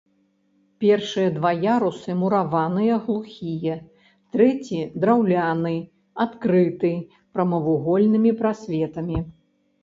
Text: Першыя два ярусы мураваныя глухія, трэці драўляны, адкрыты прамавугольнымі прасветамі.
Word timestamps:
Першыя 0.83 1.27
два 1.33 1.49
ярусы 1.65 2.15
мураваныя 2.21 2.95
глухія, 3.09 3.75
трэці 4.37 4.79
драўляны, 5.03 5.75
адкрыты 6.27 6.93
прамавугольнымі 7.33 8.31
прасветамі. 8.43 9.17